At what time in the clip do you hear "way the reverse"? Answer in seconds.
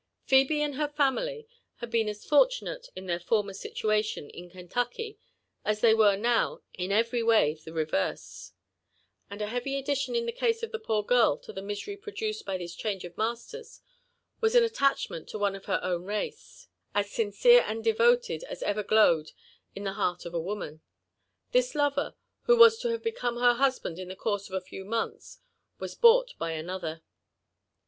7.21-8.51